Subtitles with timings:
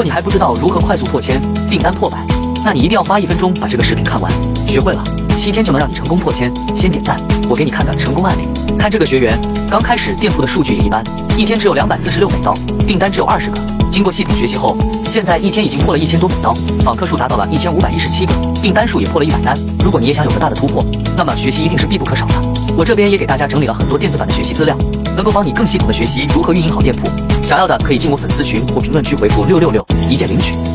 [0.00, 1.38] 如果你还不知道如何快速破千，
[1.68, 2.24] 订单破百，
[2.64, 4.32] 那你一定要花一分钟把这个视频看完，
[4.66, 5.04] 学会了，
[5.36, 6.50] 七天就能让你成功破千。
[6.74, 8.48] 先点赞，我给你看个成功案例。
[8.78, 9.38] 看这个学员，
[9.70, 11.04] 刚开始店铺的数据也一般，
[11.36, 12.54] 一天只有两百四十六美刀，
[12.88, 13.60] 订单只有二十个。
[13.90, 14.74] 经过系统学习后，
[15.04, 18.32] 现在一天已经破了一千多美刀，访客数达到了一千五百一十七个，
[18.62, 19.54] 订单数也破了一百单。
[19.84, 20.82] 如果你也想有个大的突破，
[21.14, 22.34] 那么学习一定是必不可少的。
[22.74, 24.74] 我这边也给大家整理了很多电子版的学习资料，
[25.14, 27.06] 能够帮你更系统的学习如何运营好店铺。
[27.42, 30.70] 想要的可以进我粉丝群或评论区回复六六六，一键领取。